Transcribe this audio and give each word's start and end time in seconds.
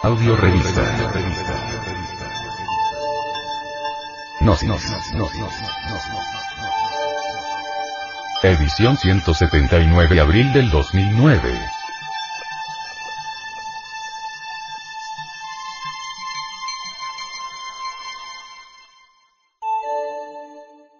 Audio 0.00 0.36
revista. 0.36 0.82
No, 4.40 4.56
no, 4.62 4.76
no, 5.14 5.28
Edición 8.44 8.96
179 8.96 10.20
abril 10.20 10.52
del 10.52 10.70
2009. 10.70 11.60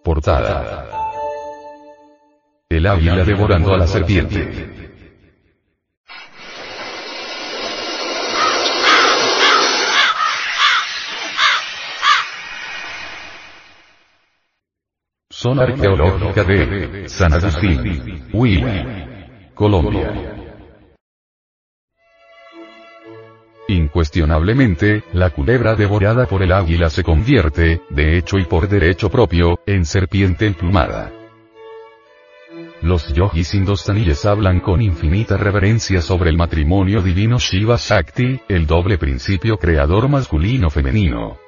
Portada. 0.03 0.89
El 2.69 2.85
águila 2.85 3.25
devorando 3.25 3.75
a 3.75 3.79
la 3.79 3.87
serpiente. 3.87 4.98
Zona 15.41 15.63
arqueológica 15.63 16.43
de 16.43 17.09
San 17.09 17.33
Agustín, 17.33 18.29
Huila, 18.33 19.53
Colombia. 19.55 20.35
Incuestionablemente, 23.69 25.05
la 25.13 25.31
culebra 25.31 25.77
devorada 25.77 26.27
por 26.27 26.43
el 26.43 26.51
águila 26.51 26.91
se 26.91 27.05
convierte, 27.05 27.83
de 27.89 28.19
hecho 28.19 28.39
y 28.39 28.47
por 28.47 28.69
derecho 28.69 29.11
propio, 29.11 29.61
en 29.65 29.85
serpiente 29.85 30.45
emplumada. 30.45 31.13
Los 32.83 33.15
yogis 33.15 33.55
indostaníes 33.55 34.27
hablan 34.27 34.59
con 34.59 34.83
infinita 34.83 35.37
reverencia 35.37 36.03
sobre 36.03 36.31
el 36.31 36.37
matrimonio 36.37 37.01
divino 37.01 37.39
Shiva 37.39 37.77
Shakti, 37.79 38.41
el 38.49 38.67
doble 38.67 38.99
principio 38.99 39.57
creador 39.57 40.09
masculino-femenino. 40.09 41.48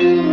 Ometecutli, 0.00 0.18
el 0.18 0.29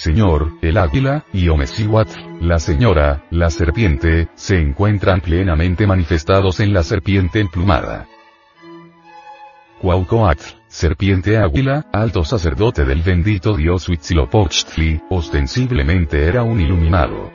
señor, 0.00 0.52
el 0.62 0.78
águila, 0.78 1.26
y 1.30 1.48
Omecihuatl, 1.48 2.18
la 2.40 2.58
señora, 2.58 3.26
la 3.30 3.50
serpiente, 3.50 4.28
se 4.34 4.58
encuentran 4.58 5.20
plenamente 5.20 5.86
manifestados 5.86 6.60
en 6.60 6.72
la 6.72 6.82
serpiente 6.82 7.38
emplumada. 7.38 8.08
Cuaucoatl, 9.78 10.42
serpiente 10.68 11.36
águila, 11.36 11.86
alto 11.92 12.24
sacerdote 12.24 12.86
del 12.86 13.02
bendito 13.02 13.54
dios 13.54 13.90
Huitzilopochtli, 13.90 15.02
ostensiblemente 15.10 16.24
era 16.24 16.44
un 16.44 16.60
iluminado. 16.60 17.30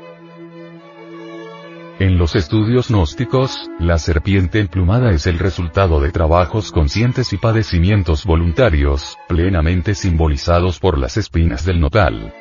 En 2.00 2.18
los 2.18 2.36
estudios 2.36 2.90
gnósticos, 2.90 3.70
la 3.80 4.00
serpiente 4.00 4.60
emplumada 4.60 5.12
es 5.12 5.28
el 5.28 5.38
resultado 5.38 6.00
de 6.00 6.12
trabajos 6.12 6.72
conscientes 6.72 7.32
y 7.32 7.38
padecimientos 7.38 8.26
voluntarios, 8.26 9.18
plenamente 9.28 9.94
simbolizados 9.94 10.80
por 10.80 10.98
las 10.98 11.16
espinas 11.16 11.64
del 11.64 11.80
notal. 11.80 12.34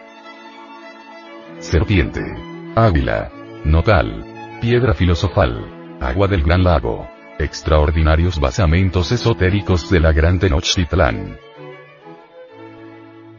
Serpiente. 1.65 2.21
Águila. 2.77 3.33
Notal. 3.65 4.23
Piedra 4.61 4.93
filosofal. 4.93 5.97
Agua 5.99 6.29
del 6.29 6.43
gran 6.43 6.63
lago. 6.63 7.09
Extraordinarios 7.39 8.39
basamentos 8.39 9.11
esotéricos 9.11 9.89
de 9.89 9.99
la 9.99 10.13
gran 10.13 10.39
Tenochtitlán. 10.39 11.39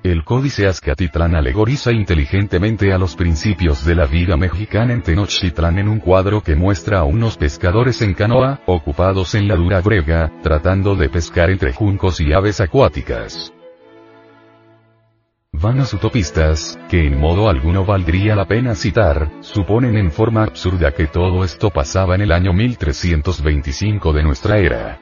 El 0.01 0.23
códice 0.23 0.65
Azcatitlán 0.65 1.35
alegoriza 1.35 1.91
inteligentemente 1.91 2.91
a 2.93 2.97
los 2.97 3.15
principios 3.15 3.85
de 3.85 3.93
la 3.93 4.07
vida 4.07 4.35
mexicana 4.37 4.93
en 4.93 5.03
Tenochtitlán 5.03 5.77
en 5.77 5.87
un 5.87 5.99
cuadro 5.99 6.41
que 6.41 6.55
muestra 6.55 7.01
a 7.01 7.03
unos 7.03 7.37
pescadores 7.37 8.01
en 8.01 8.15
canoa, 8.15 8.59
ocupados 8.65 9.35
en 9.35 9.47
la 9.47 9.55
dura 9.55 9.81
brega, 9.81 10.31
tratando 10.41 10.95
de 10.95 11.09
pescar 11.09 11.51
entre 11.51 11.73
juncos 11.73 12.19
y 12.19 12.33
aves 12.33 12.59
acuáticas. 12.59 13.54
Vanas 15.57 15.93
utopistas, 15.93 16.77
que 16.89 17.07
en 17.07 17.17
modo 17.17 17.47
alguno 17.47 17.85
valdría 17.85 18.35
la 18.35 18.45
pena 18.45 18.75
citar, 18.75 19.31
suponen 19.39 19.95
en 19.95 20.11
forma 20.11 20.43
absurda 20.43 20.91
que 20.91 21.07
todo 21.07 21.45
esto 21.45 21.69
pasaba 21.69 22.15
en 22.15 22.21
el 22.21 22.33
año 22.33 22.51
1325 22.51 24.11
de 24.11 24.23
nuestra 24.23 24.57
era. 24.57 24.99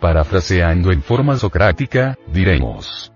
Parafraseando 0.00 0.92
en 0.92 1.02
forma 1.02 1.36
socrática, 1.36 2.16
diremos. 2.32 3.12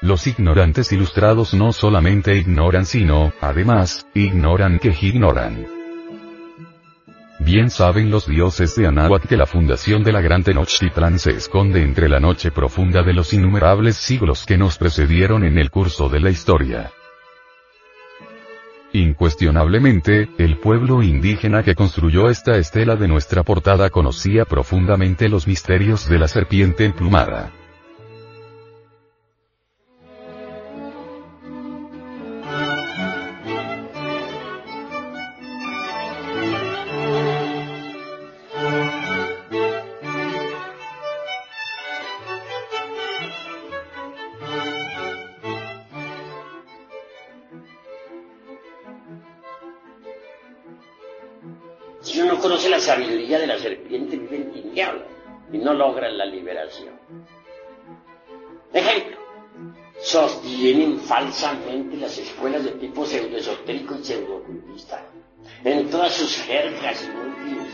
Los 0.00 0.28
ignorantes 0.28 0.92
ilustrados 0.92 1.52
no 1.52 1.72
solamente 1.72 2.36
ignoran 2.36 2.86
sino, 2.86 3.32
además, 3.40 4.06
ignoran 4.14 4.78
que 4.78 4.94
ignoran. 5.00 5.75
Bien 7.38 7.68
saben 7.68 8.10
los 8.10 8.26
dioses 8.26 8.74
de 8.76 8.86
Anáhuac 8.86 9.28
que 9.28 9.36
la 9.36 9.46
fundación 9.46 10.02
de 10.02 10.12
la 10.12 10.22
gran 10.22 10.42
Tenochtitlán 10.42 11.18
se 11.18 11.32
esconde 11.32 11.82
entre 11.82 12.08
la 12.08 12.18
noche 12.18 12.50
profunda 12.50 13.02
de 13.02 13.12
los 13.12 13.34
innumerables 13.34 13.96
siglos 13.96 14.46
que 14.46 14.56
nos 14.56 14.78
precedieron 14.78 15.44
en 15.44 15.58
el 15.58 15.70
curso 15.70 16.08
de 16.08 16.20
la 16.20 16.30
historia. 16.30 16.90
Incuestionablemente, 18.92 20.30
el 20.38 20.56
pueblo 20.58 21.02
indígena 21.02 21.62
que 21.62 21.74
construyó 21.74 22.30
esta 22.30 22.56
estela 22.56 22.96
de 22.96 23.08
nuestra 23.08 23.42
portada 23.42 23.90
conocía 23.90 24.46
profundamente 24.46 25.28
los 25.28 25.46
misterios 25.46 26.08
de 26.08 26.18
la 26.18 26.28
serpiente 26.28 26.86
emplumada. 26.86 27.52
Sabiduría 52.86 53.40
de 53.40 53.48
la 53.48 53.58
serpiente, 53.58 54.16
vive 54.16 54.36
en 54.36 54.52
tinieblas 54.52 55.08
y 55.52 55.58
no 55.58 55.74
logra 55.74 56.08
la 56.08 56.24
liberación. 56.24 56.94
Ejemplo, 58.72 59.16
sostienen 60.00 61.00
falsamente 61.00 61.96
las 61.96 62.16
escuelas 62.16 62.64
de 62.64 62.72
tipo 62.72 63.04
pseudoesotérico 63.04 63.96
y 63.96 64.04
pseudobudista 64.04 65.04
en 65.64 65.90
todas 65.90 66.12
sus 66.12 66.36
jergas 66.42 67.02
inútiles. 67.04 67.72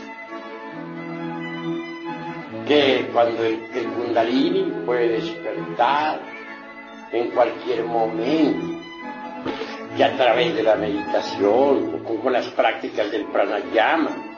Que 2.67 3.07
cuando 3.13 3.43
el, 3.43 3.59
el 3.73 3.87
Kundalini 3.87 4.85
puede 4.85 5.09
despertar 5.09 6.21
en 7.11 7.29
cualquier 7.31 7.83
momento, 7.83 8.79
y 9.95 10.01
a 10.01 10.17
través 10.17 10.55
de 10.55 10.63
la 10.63 10.75
meditación, 10.75 12.01
o 12.03 12.21
con 12.21 12.33
las 12.33 12.47
prácticas 12.47 13.11
del 13.11 13.25
pranayama, 13.25 14.32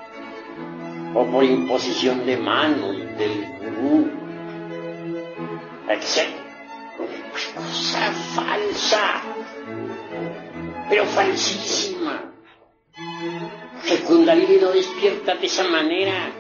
o 1.16 1.26
por 1.26 1.44
imposición 1.46 2.26
de 2.26 2.36
manos 2.36 2.98
del 3.18 3.46
gurú, 3.62 4.12
etc. 5.88 6.28
Cosa 7.56 8.12
falsa, 8.36 9.22
pero 10.90 11.06
falsísima. 11.06 12.34
El 13.90 14.00
Kundalini 14.04 14.58
no 14.58 14.72
despierta 14.72 15.36
de 15.36 15.46
esa 15.46 15.64
manera. 15.64 16.32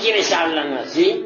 ¿Quiénes 0.00 0.32
hablan 0.32 0.72
así? 0.74 1.24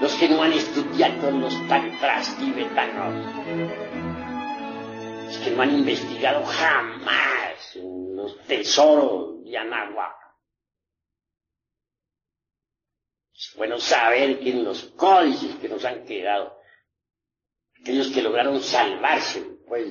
Los 0.00 0.12
que 0.14 0.28
no 0.28 0.42
han 0.42 0.52
estudiado 0.52 1.30
los 1.30 1.54
tantras 1.68 2.36
tibetanos. 2.36 3.24
Los 5.26 5.38
que 5.38 5.50
no 5.50 5.62
han 5.62 5.70
investigado 5.70 6.44
jamás 6.44 7.76
los 8.14 8.36
tesoros 8.46 9.39
Es 13.34 13.54
bueno 13.56 13.78
saber 13.78 14.38
que 14.40 14.50
en 14.50 14.64
los 14.64 14.84
códices 14.96 15.56
que 15.56 15.68
nos 15.68 15.84
han 15.84 16.04
quedado, 16.04 16.60
aquellos 17.80 18.08
que 18.08 18.22
lograron 18.22 18.60
salvarse, 18.60 19.42
pues, 19.66 19.88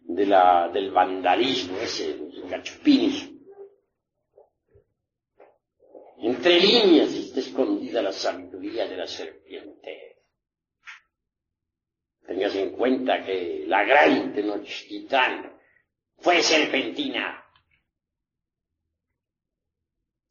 del 0.00 0.90
vandalismo 0.90 1.78
ese, 1.78 2.16
los 2.16 2.48
gachupines. 2.50 3.28
Entre 6.18 6.60
líneas 6.60 7.12
está 7.14 7.40
escondida 7.40 8.00
la 8.00 8.12
sabiduría 8.12 8.86
de 8.86 8.96
la 8.96 9.06
serpiente. 9.06 10.22
Tengas 12.26 12.54
en 12.54 12.70
cuenta 12.70 13.24
que 13.24 13.64
la 13.66 13.84
gran 13.84 14.32
Tenochtitlan 14.32 15.60
fue 16.18 16.42
serpentina. 16.42 17.44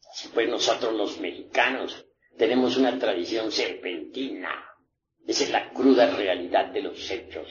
Así 0.10 0.11
pues 0.34 0.50
nosotros 0.50 0.94
los 0.94 1.20
mexicanos 1.20 2.06
tenemos 2.38 2.78
una 2.78 2.98
tradición 2.98 3.52
serpentina. 3.52 4.66
Esa 5.26 5.44
es 5.44 5.52
la 5.52 5.70
cruda 5.72 6.16
realidad 6.16 6.68
de 6.68 6.82
los 6.82 7.10
hechos. 7.10 7.48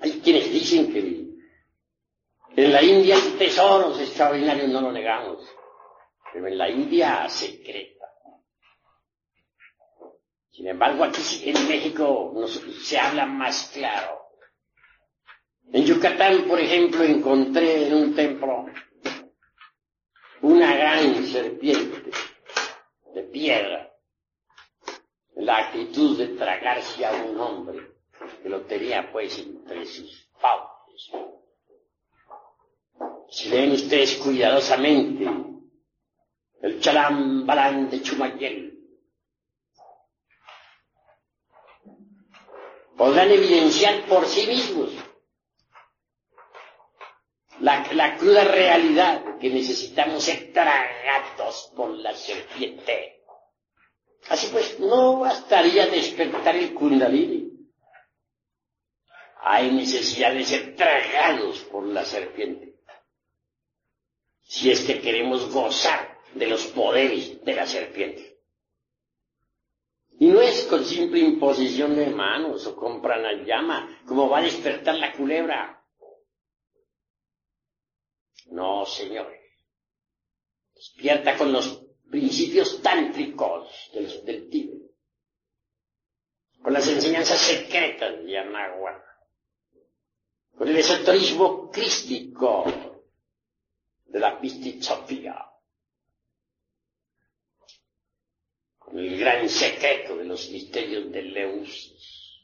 Hay 0.00 0.20
quienes 0.20 0.50
dicen 0.52 0.92
que 0.92 2.62
en 2.62 2.72
la 2.72 2.82
India 2.82 3.16
hay 3.16 3.30
tesoros 3.38 3.98
extraordinarios, 4.00 4.68
no 4.68 4.80
lo 4.80 4.92
negamos, 4.92 5.46
pero 6.32 6.48
en 6.48 6.58
la 6.58 6.68
India 6.68 7.28
secreta. 7.28 8.06
Sin 10.50 10.66
embargo, 10.66 11.04
aquí 11.04 11.22
en 11.44 11.68
México 11.68 12.34
se 12.82 12.98
habla 12.98 13.26
más 13.26 13.70
claro. 13.72 14.20
En 15.72 15.84
Yucatán, 15.86 16.42
por 16.42 16.60
ejemplo, 16.60 17.02
encontré 17.02 17.86
en 17.86 17.94
un 17.94 18.14
templo 18.14 18.66
una 20.42 20.74
gran 20.74 21.24
serpiente 21.26 22.10
de 23.14 23.22
piedra, 23.22 23.92
la 25.36 25.58
actitud 25.68 26.18
de 26.18 26.28
tragarse 26.36 27.04
a 27.06 27.12
un 27.12 27.40
hombre 27.40 27.92
que 28.42 28.48
lo 28.48 28.62
tenía 28.62 29.10
pues 29.12 29.38
entre 29.38 29.86
sus 29.86 30.28
fauces. 30.38 31.10
Si 33.30 33.50
ven 33.50 33.72
ustedes 33.72 34.16
cuidadosamente 34.16 35.26
el 36.60 36.80
chalambalán 36.80 37.88
de 37.88 38.02
Chumayel, 38.02 38.78
podrán 42.96 43.30
evidenciar 43.30 44.06
por 44.06 44.26
sí 44.26 44.46
mismos 44.46 44.90
la, 47.62 47.84
la, 47.92 48.16
cruda 48.16 48.44
realidad 48.44 49.38
que 49.38 49.50
necesitamos 49.50 50.22
ser 50.24 50.52
tragados 50.52 51.72
por 51.74 51.90
la 51.90 52.14
serpiente. 52.14 53.24
Así 54.28 54.48
pues, 54.52 54.78
no 54.78 55.20
bastaría 55.20 55.86
despertar 55.86 56.54
el 56.56 56.74
kundalini 56.74 57.52
hay 59.42 59.72
necesidad 59.72 60.32
de 60.32 60.44
ser 60.44 60.76
tragados 60.76 61.60
por 61.64 61.84
la 61.86 62.04
serpiente. 62.04 62.76
Si 64.42 64.70
es 64.70 64.84
que 64.84 65.00
queremos 65.00 65.52
gozar 65.52 66.18
de 66.34 66.46
los 66.46 66.66
poderes 66.68 67.44
de 67.44 67.54
la 67.54 67.66
serpiente. 67.66 68.38
Y 70.20 70.28
no 70.28 70.40
es 70.40 70.64
con 70.66 70.84
simple 70.84 71.18
imposición 71.18 71.96
de 71.96 72.06
manos 72.06 72.66
o 72.68 72.76
con 72.76 73.02
llama 73.44 74.02
como 74.06 74.28
va 74.28 74.38
a 74.38 74.42
despertar 74.42 74.94
la 74.94 75.12
culebra. 75.12 75.81
No, 78.46 78.84
señores. 78.86 79.40
Despierta 80.74 81.36
con 81.36 81.52
los 81.52 81.84
principios 82.10 82.82
tántricos 82.82 83.90
del, 83.94 84.24
del. 84.24 84.90
Con 86.62 86.72
las 86.72 86.86
enseñanzas 86.88 87.40
secretas 87.40 88.24
de 88.24 88.38
Anahuac 88.38 89.12
con 90.56 90.68
el 90.68 90.76
esoterismo 90.76 91.70
crístico 91.70 92.64
de 94.06 94.20
la 94.20 94.38
pistizopía, 94.40 95.34
con 98.78 98.98
el 98.98 99.18
gran 99.18 99.48
secreto 99.48 100.16
de 100.16 100.24
los 100.24 100.48
misterios 100.50 101.10
de 101.10 101.22
Leusis, 101.22 102.42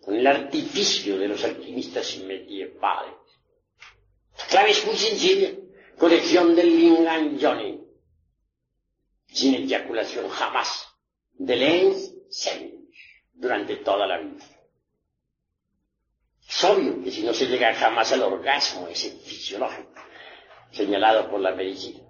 con 0.00 0.14
el 0.14 0.26
artificio 0.26 1.18
de 1.18 1.28
los 1.28 1.42
alquimistas 1.42 2.18
medievales. 2.18 3.14
La 4.40 4.46
clave 4.48 4.70
es 4.70 4.84
muy 4.86 4.96
sencilla, 4.96 5.50
colección 5.98 6.54
del 6.56 6.76
Lingan 6.76 7.38
Johnny, 7.40 7.80
sin 9.26 9.54
eyaculación 9.54 10.28
jamás, 10.28 10.86
de 11.34 11.56
Lens 11.56 12.14
durante 13.34 13.76
toda 13.76 14.06
la 14.06 14.18
vida. 14.18 14.44
Es 16.48 16.64
obvio 16.64 17.02
que 17.02 17.10
si 17.10 17.22
no 17.22 17.32
se 17.32 17.46
llega 17.46 17.74
jamás 17.74 18.12
al 18.12 18.22
orgasmo, 18.22 18.88
ese 18.88 19.10
fisiológico, 19.10 19.94
señalado 20.72 21.30
por 21.30 21.40
la 21.40 21.54
medicina, 21.54 22.00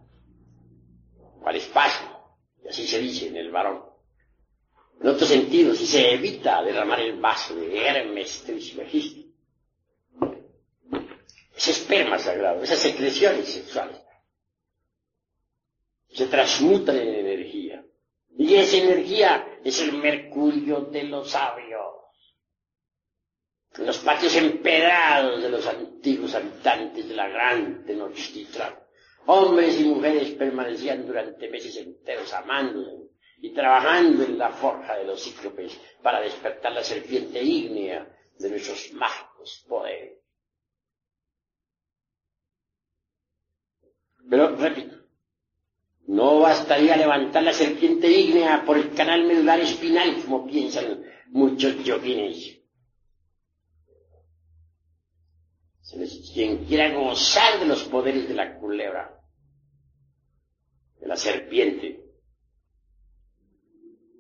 o 1.41 1.47
al 1.47 1.57
espasmo, 1.57 2.39
y 2.65 2.69
así 2.69 2.87
se 2.87 3.01
dice 3.01 3.29
en 3.29 3.37
el 3.37 3.51
varón. 3.51 3.85
En 5.01 5.09
otro 5.09 5.27
sentido, 5.27 5.75
si 5.75 5.87
se 5.87 6.13
evita 6.13 6.63
derramar 6.63 7.01
el 7.01 7.21
vaso 7.21 7.55
de 7.55 7.87
Hermes 7.87 8.43
Trismegisto, 8.45 9.30
ese 11.61 11.73
esperma 11.73 12.19
sagrado, 12.19 12.63
esas 12.63 12.79
secreciones 12.79 13.49
sexuales, 13.49 14.01
se 16.09 16.27
transmutan 16.27 16.97
en 16.97 17.15
energía. 17.15 17.85
Y 18.37 18.55
esa 18.55 18.79
energía 18.79 19.61
es 19.63 19.81
el 19.81 19.93
mercurio 19.99 20.81
de 20.81 21.05
los 21.05 21.31
sabios 21.31 22.01
los 23.79 23.99
patios 23.99 24.35
empedrados 24.37 25.43
de 25.43 25.49
los 25.49 25.67
antiguos 25.67 26.35
habitantes 26.35 27.09
de 27.09 27.15
la 27.15 27.29
gran 27.29 27.85
Tenochtitlan. 27.85 28.75
Hombres 29.27 29.79
y 29.81 29.85
mujeres 29.85 30.31
permanecían 30.31 31.07
durante 31.07 31.49
meses 31.49 31.77
enteros 31.77 32.33
amándose 32.33 33.11
y 33.41 33.51
trabajando 33.55 34.25
en 34.25 34.39
la 34.39 34.51
forja 34.51 34.97
de 34.97 35.05
los 35.05 35.23
cíclopes 35.23 35.79
para 36.03 36.21
despertar 36.21 36.73
la 36.73 36.83
serpiente 36.83 37.43
ígnea 37.43 38.09
de 38.39 38.51
nuestros 38.51 38.93
mágicos 38.95 39.65
poderes. 39.69 40.19
Pero, 44.31 44.55
repito, 44.55 44.97
no 46.07 46.39
bastaría 46.39 46.97
levantar 46.97 47.43
la 47.43 47.53
serpiente 47.53 48.09
ígnea 48.09 48.65
por 48.65 48.79
el 48.79 48.95
canal 48.95 49.25
medular 49.25 49.59
espinal, 49.59 50.23
como 50.23 50.47
piensan 50.47 51.05
muchos 51.27 51.83
yoguines. 51.83 52.57
quien 56.33 56.65
quiera 56.67 56.95
gozar 56.95 57.59
de 57.59 57.67
los 57.67 57.83
poderes 57.83 58.29
de 58.29 58.35
la 58.35 58.57
culebra, 58.61 59.21
de 61.01 61.09
la 61.09 61.17
serpiente, 61.17 62.05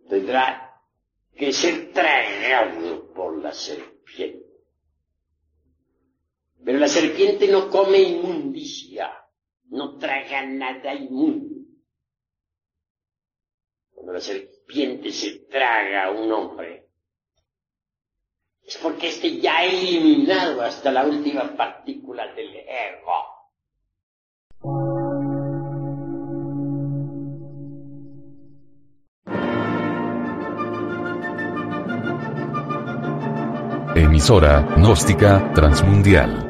tendrá 0.09 0.83
que 1.37 1.53
ser 1.53 1.93
tragado 1.93 3.13
por 3.13 3.41
la 3.41 3.53
serpiente. 3.53 4.51
Pero 6.65 6.79
la 6.81 6.89
serpiente 6.89 7.47
no 7.47 7.71
come 7.71 7.99
inmundicia, 7.99 9.20
no 9.71 9.97
traga 9.99 10.45
nada 10.47 10.95
inmundo. 10.95 11.57
Cuando 13.93 14.13
la 14.13 14.21
serpiente 14.21 15.13
se 15.13 15.41
traga 15.47 16.07
a 16.07 16.11
un 16.11 16.31
hombre, 16.33 16.89
es 18.63 18.77
porque 18.79 19.09
este 19.09 19.41
ya 19.41 19.59
ha 19.59 19.65
eliminado 19.65 20.63
hasta 20.63 20.91
la 20.93 21.05
última 21.05 21.57
partícula 21.57 22.33
del 22.35 22.57
ego. 22.57 23.31
Emisora, 33.97 34.63
gnóstica, 34.77 35.53
transmundial. 35.53 36.50